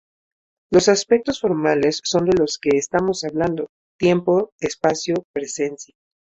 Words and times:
Los 0.71 0.89
aspectos 0.89 1.39
formales 1.39 1.99
son 2.03 2.25
de 2.25 2.35
lo 2.35 2.45
que 2.59 2.75
estamos 2.75 3.23
hablando: 3.23 3.67
tiempo-espacio-presencia. 3.99 5.93